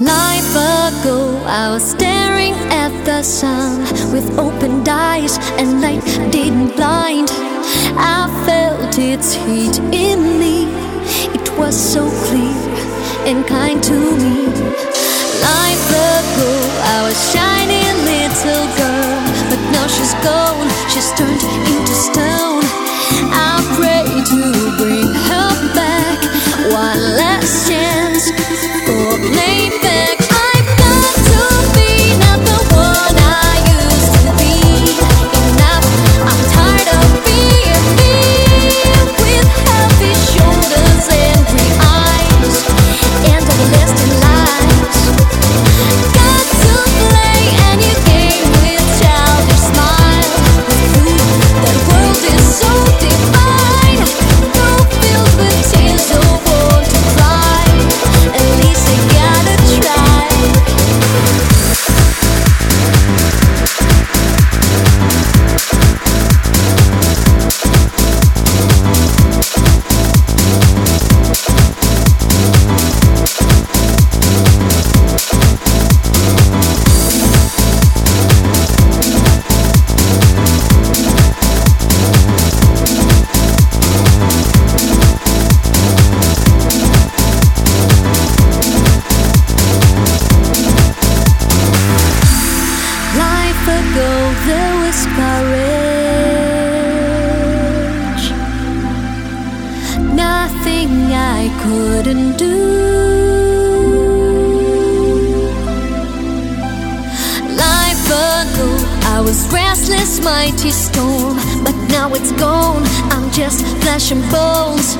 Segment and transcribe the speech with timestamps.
[0.00, 3.80] Life ago, I was staring at the sun
[4.12, 7.28] with opened eyes, and light didn't blind.
[7.98, 10.70] I felt its heat in me,
[11.34, 12.54] it was so clear
[13.26, 14.46] and kind to me.
[15.42, 16.52] Life ago,
[16.94, 19.18] I was shiny little girl,
[19.50, 21.57] but now she's gone, she's turned
[101.58, 102.56] couldn't do.
[107.66, 108.68] Life ago
[109.14, 112.82] I was restless, mighty storm, but now it's gone.
[113.12, 114.96] I'm just flesh and bones.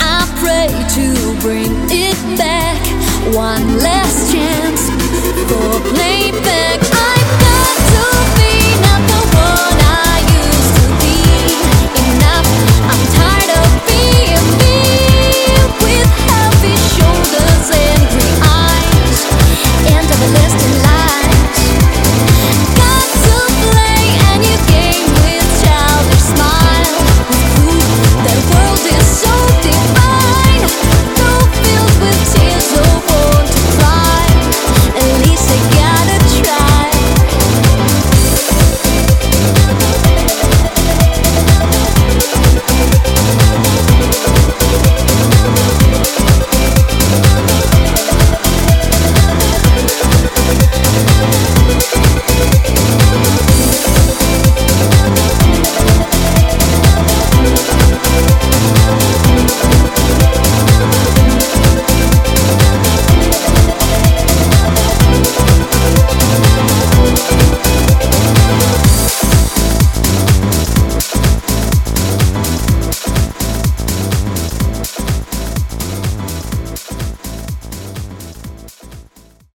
[0.00, 1.06] I pray to
[1.40, 2.80] bring it back.
[3.34, 4.43] One last chance.